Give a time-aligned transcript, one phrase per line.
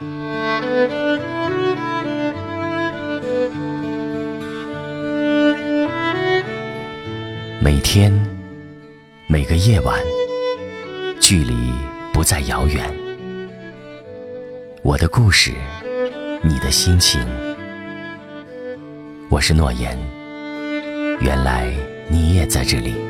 [0.00, 0.08] 每
[7.84, 8.10] 天，
[9.26, 10.00] 每个夜晚，
[11.20, 11.54] 距离
[12.14, 12.90] 不再遥远。
[14.80, 15.52] 我的故事，
[16.42, 17.20] 你的心情。
[19.28, 19.98] 我是诺言，
[21.20, 21.70] 原来
[22.08, 23.09] 你也在这里。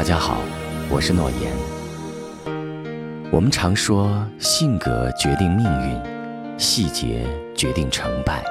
[0.00, 0.40] 大家好，
[0.88, 1.52] 我是诺言。
[3.30, 8.42] 我们常说，性格决定命运，细节决定成败。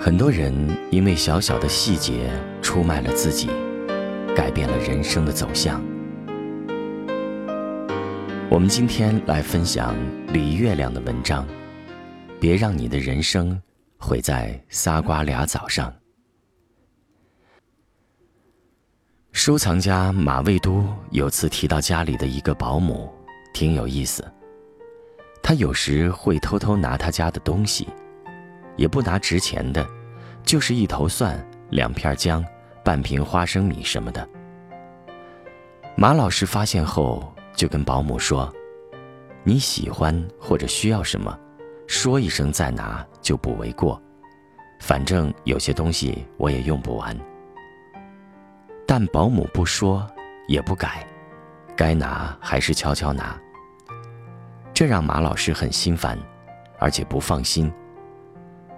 [0.00, 0.54] 很多人
[0.90, 2.30] 因为小小的细节
[2.62, 3.50] 出卖了自己，
[4.34, 5.78] 改变了人生的走向。
[8.48, 9.94] 我们今天来分享
[10.32, 11.46] 李月亮的文章，
[12.40, 13.60] 别让你的人生
[13.98, 15.92] 毁在仨瓜俩枣上。
[19.34, 23.12] 收藏家马未都有次提到家里的一个保姆，
[23.52, 24.24] 挺有意思。
[25.42, 27.88] 他有时会偷偷拿他家的东西，
[28.76, 29.84] 也不拿值钱的，
[30.44, 32.44] 就是一头蒜、两片姜、
[32.84, 34.26] 半瓶花生米什么的。
[35.96, 38.50] 马老师发现后就跟保姆说
[39.42, 41.36] ：“你喜欢或者需要什么，
[41.88, 44.00] 说一声再拿就不为过。
[44.80, 47.18] 反正有些东西我也用不完。”
[48.86, 50.06] 但保姆不说，
[50.46, 51.06] 也不改，
[51.76, 53.38] 该拿还是悄悄拿。
[54.72, 56.18] 这让马老师很心烦，
[56.78, 57.72] 而且不放心。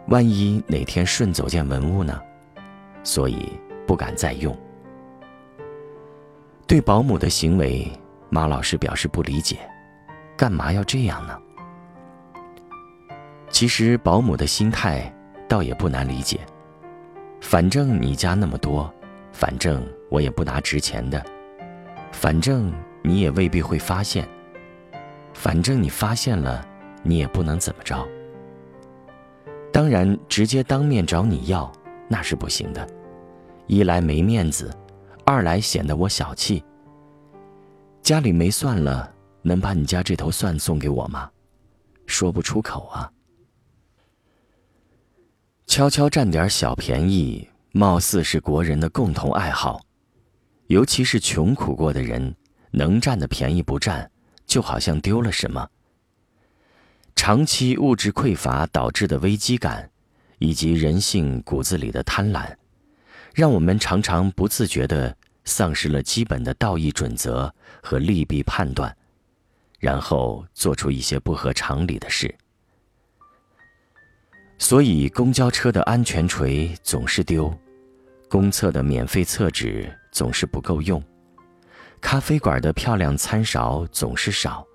[0.08, 2.20] 万一哪天顺走件文物呢？
[3.02, 3.52] 所以
[3.86, 4.56] 不敢再用。
[6.66, 7.90] 对保姆的行为，
[8.28, 9.58] 马老师表示不理解，
[10.36, 11.38] 干嘛要这样呢？
[13.50, 15.12] 其实保姆的心态
[15.48, 16.40] 倒也不难理解，
[17.40, 18.92] 反正你家那么多。
[19.38, 21.22] 反正我也不拿值钱的，
[22.10, 24.26] 反正你也未必会发现，
[25.34, 26.66] 反正你发现了，
[27.02, 28.08] 你也不能怎么着。
[29.70, 31.70] 当然，直接当面找你要
[32.08, 32.88] 那是不行的，
[33.66, 34.74] 一来没面子，
[35.26, 36.64] 二来显得我小气。
[38.00, 41.30] 家里没蒜了，能把你家这头蒜送给我吗？
[42.06, 43.12] 说不出口啊。
[45.66, 47.46] 悄悄占点小便宜。
[47.76, 49.84] 貌似是国人的共同爱好，
[50.68, 52.34] 尤其是穷苦过的人，
[52.70, 54.10] 能占的便宜不占，
[54.46, 55.68] 就好像丢了什么。
[57.14, 59.90] 长期物质匮乏导致的危机感，
[60.38, 62.50] 以及人性骨子里的贪婪，
[63.34, 65.14] 让我们常常不自觉地
[65.44, 68.96] 丧失了基本的道义准则和利弊判断，
[69.78, 72.34] 然后做出一些不合常理的事。
[74.56, 77.54] 所以，公交车的安全锤总是丢。
[78.28, 81.02] 公厕的免费厕纸总是不够用，
[82.00, 84.66] 咖啡馆的漂亮餐勺总是少，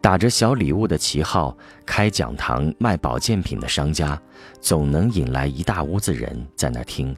[0.00, 4.20] 打着小礼物的旗号开讲堂卖保健品的商家，
[4.60, 7.14] 总能引来一大屋子人在那听。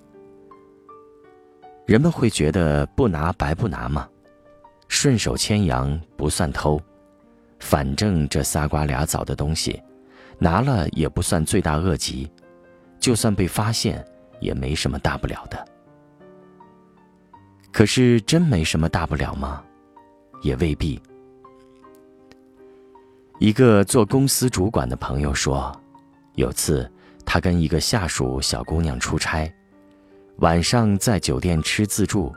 [1.87, 4.09] 人们会觉得不拿白不拿吗？
[4.89, 6.81] 顺手牵羊不算偷，
[7.61, 9.81] 反正这仨瓜俩枣的东西，
[10.39, 12.31] 拿了也不算罪大恶极，
[12.99, 14.05] 就算被发现。
[14.41, 15.67] 也没什么大不了的，
[17.73, 19.63] 可是真没什么大不了吗？
[20.43, 21.01] 也未必。
[23.41, 25.73] 一个做公司主管的朋友说，
[26.35, 26.91] 有次
[27.25, 29.53] 他跟一个下属小姑娘出差，
[30.39, 32.35] 晚上在酒店吃自助，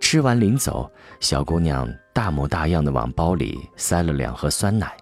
[0.00, 0.90] 吃完临走，
[1.20, 4.96] 小姑娘大模大样的往包里塞了两盒酸奶。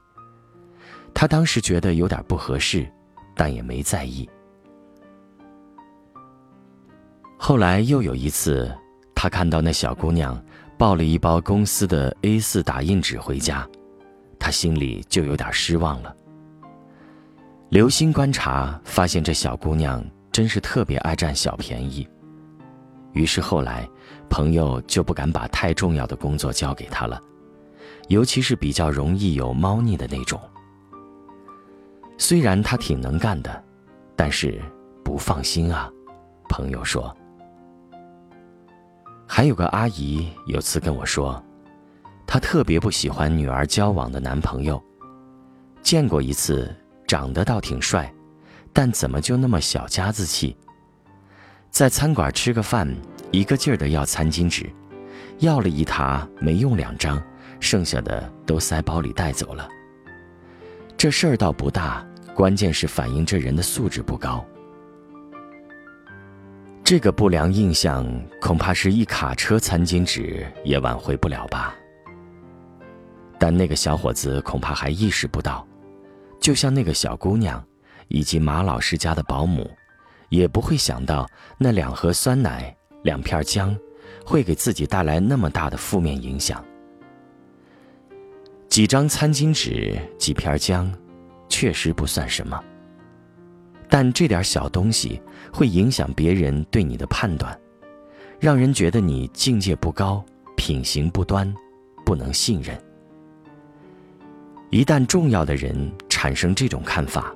[1.14, 2.86] 他当时觉得有点不合适，
[3.34, 4.28] 但也没在意。
[7.46, 8.74] 后来又有一次，
[9.14, 10.42] 他看到那小姑娘
[10.78, 13.68] 抱了一包公司的 A4 打印纸回家，
[14.38, 16.16] 他心里就有点失望了。
[17.68, 20.02] 留心观察，发现这小姑娘
[20.32, 22.08] 真是特别爱占小便宜。
[23.12, 23.86] 于是后来，
[24.30, 27.20] 朋友就不敢把太重要的工作交给她了，
[28.08, 30.40] 尤其是比较容易有猫腻的那种。
[32.16, 33.62] 虽然他挺能干的，
[34.16, 34.58] 但是
[35.04, 35.92] 不放心啊。
[36.48, 37.14] 朋友说。
[39.36, 41.44] 还有个阿姨有次跟我说，
[42.24, 44.80] 她特别不喜欢女儿交往的男朋友。
[45.82, 46.72] 见过一次，
[47.04, 48.14] 长得倒挺帅，
[48.72, 50.56] 但怎么就那么小家子气？
[51.68, 52.88] 在餐馆吃个饭，
[53.32, 54.70] 一个劲儿的要餐巾纸，
[55.40, 57.20] 要了一沓没用两张，
[57.58, 59.68] 剩下的都塞包里带走了。
[60.96, 62.06] 这事儿倒不大，
[62.36, 64.46] 关键是反映这人的素质不高。
[66.84, 68.06] 这个不良印象，
[68.42, 71.74] 恐怕是一卡车餐巾纸也挽回不了吧。
[73.38, 75.66] 但那个小伙子恐怕还意识不到，
[76.38, 77.64] 就像那个小姑娘，
[78.08, 79.70] 以及马老师家的保姆，
[80.28, 81.26] 也不会想到
[81.56, 83.74] 那两盒酸奶、两片姜，
[84.22, 86.62] 会给自己带来那么大的负面影响。
[88.68, 90.92] 几张餐巾纸、几片姜，
[91.48, 92.62] 确实不算什么。
[93.88, 95.20] 但这点小东西
[95.52, 97.56] 会影响别人对你的判断，
[98.40, 100.24] 让人觉得你境界不高、
[100.56, 101.52] 品行不端、
[102.04, 102.76] 不能信任。
[104.70, 107.32] 一旦重要的人产生这种看法，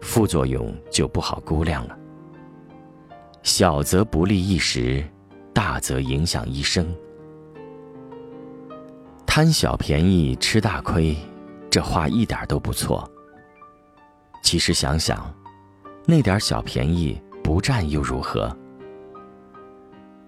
[0.00, 1.98] 副作用就不好估量了。
[3.42, 5.04] 小则不利一时，
[5.52, 6.86] 大则影响一生。
[9.26, 11.16] 贪小便宜吃大亏，
[11.68, 13.10] 这话一点都不错。
[14.42, 15.34] 其实想想。
[16.08, 18.56] 那点小便宜不占又如何？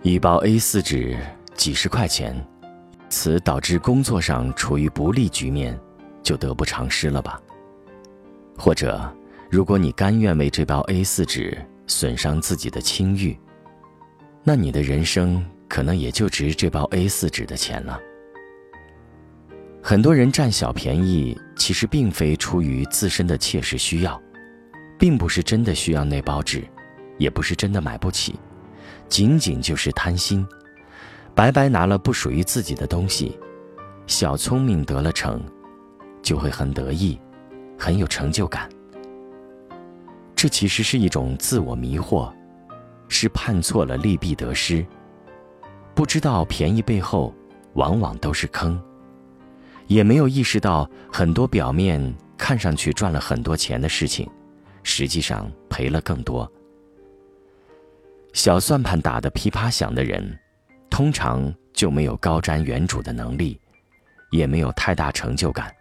[0.02, 1.16] 一包 A 四纸
[1.54, 2.36] 几十块钱，
[3.08, 5.78] 此导致工作上处于不利局面，
[6.20, 7.40] 就得不偿失了吧？
[8.56, 9.08] 或者，
[9.48, 13.38] 如果你甘愿为这包 A 四纸损伤自己的清誉，
[14.42, 18.00] 那你的人生可能也就值这包 A 四纸的钱了。
[19.80, 24.20] 很多人占小便宜，其实并非出于自身的切实需要。
[24.98, 26.66] 并不是真的需要那包纸，
[27.16, 28.34] 也不是真的买不起，
[29.08, 30.46] 仅仅就是贪心，
[31.34, 33.38] 白白拿了不属于自己的东西，
[34.06, 35.40] 小聪明得了逞，
[36.20, 37.18] 就会很得意，
[37.78, 38.68] 很有成就感。
[40.34, 42.32] 这其实是一种自我迷惑，
[43.08, 44.84] 是判错了利弊得失，
[45.94, 47.34] 不知道便宜背后
[47.74, 48.80] 往往都是坑，
[49.86, 54.28] 也没有意识到很多表面看上去赚了很多钱的事情。
[54.90, 56.50] 实际上赔了更多。
[58.32, 60.36] 小算盘打得噼啪响的人，
[60.88, 63.60] 通常就没有高瞻远瞩的能力，
[64.30, 65.72] 也没有太大成就感。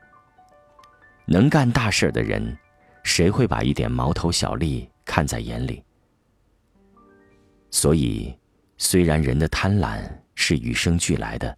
[1.26, 2.56] 能干大事的人，
[3.02, 5.82] 谁会把一点毛头小利看在眼里？
[7.72, 8.38] 所以，
[8.78, 10.02] 虽然人的贪婪
[10.36, 11.58] 是与生俱来的，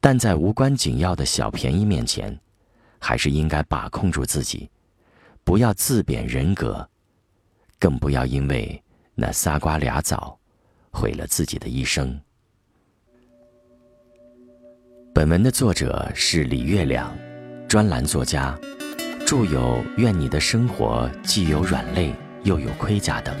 [0.00, 2.34] 但在无关紧要的小便宜面前，
[2.98, 4.70] 还是应该把控住自己。
[5.50, 6.88] 不要自贬人格，
[7.76, 8.80] 更不要因为
[9.16, 10.38] 那仨瓜俩枣，
[10.92, 12.16] 毁了自己的一生。
[15.12, 17.12] 本文的作者是李月亮，
[17.66, 18.56] 专栏作家，
[19.26, 19.60] 著有
[19.96, 22.14] 《愿你的生活既有软肋
[22.44, 23.36] 又有盔甲》等。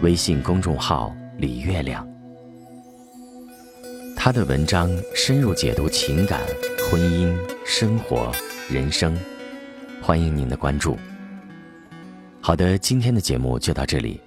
[0.00, 2.08] 微信公众号李月亮。
[4.16, 6.40] 他的文章深入解读情感、
[6.90, 7.36] 婚姻、
[7.66, 8.32] 生活、
[8.70, 9.14] 人生。
[10.00, 10.96] 欢迎您的关注。
[12.50, 14.20] 好的，今天的节目就到这里，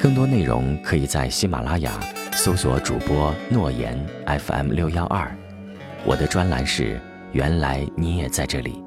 [0.00, 2.00] 更多内容可以在喜马拉雅
[2.32, 3.94] 搜索主播诺言
[4.24, 5.30] FM 六幺二，
[6.06, 6.98] 我的专栏是
[7.32, 8.82] 原来你也在这里，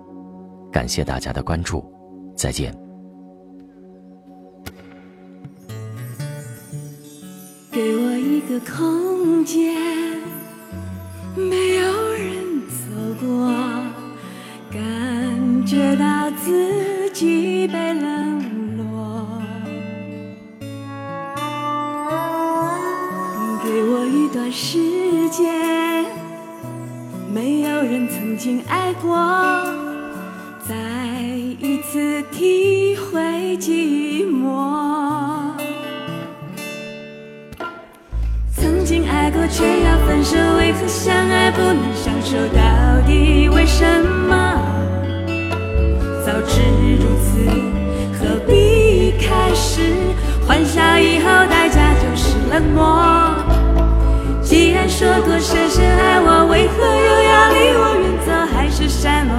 [0.72, 1.86] 感谢大家的关注，
[2.36, 2.76] 再见。
[7.72, 9.76] 给我一个空间，
[39.42, 42.38] 经爱过却要分手，为何相爱不能相守？
[42.54, 42.62] 到
[43.08, 43.84] 底为什
[44.30, 44.62] 么？
[46.26, 46.62] 早知
[47.00, 47.40] 如此，
[48.20, 49.82] 何必开始？
[50.48, 53.34] 欢笑以后，代价就是冷漠。
[54.42, 58.32] 既然说过深深爱我，为何又要离我远走？
[58.54, 59.34] 还是山落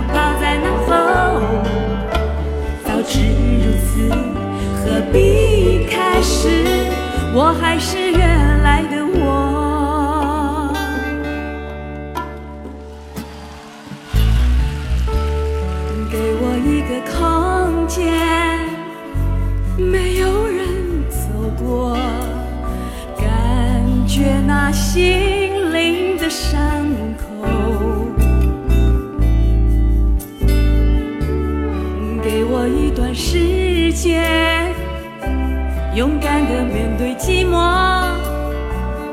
[35.95, 38.17] 勇敢的面对寂寞，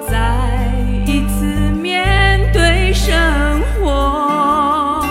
[0.09, 0.15] 再
[1.05, 1.43] 一次
[1.81, 3.13] 面对生
[3.75, 5.05] 活。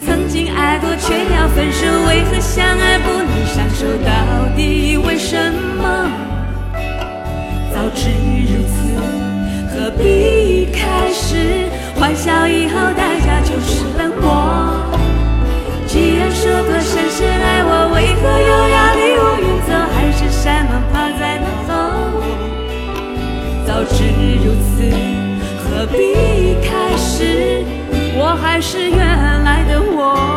[0.00, 3.86] 曾经爱过，却要分手，为何相爱不能相守？
[4.02, 4.10] 到
[4.56, 4.95] 底
[27.16, 27.64] 是？
[28.18, 30.35] 我还是原来的我。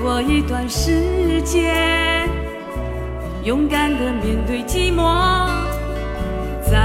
[0.00, 2.28] 给我一段时间，
[3.42, 5.50] 勇敢的面对寂寞，
[6.62, 6.78] 再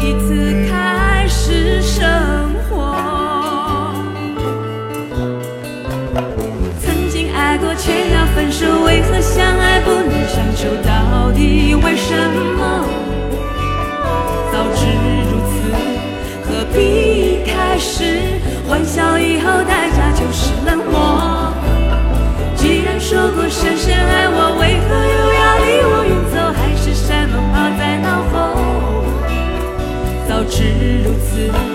[0.00, 2.08] 一次开始生
[2.70, 3.92] 活。
[6.80, 10.68] 曾经爱过，却要分手，为何相爱不能相守？
[10.82, 12.16] 到底为什
[12.56, 12.88] 么？
[14.50, 14.86] 早知
[15.28, 15.52] 如此，
[16.46, 18.40] 何必开始？
[18.66, 21.11] 欢笑以后，代价就是冷漠。
[31.34, 31.71] 还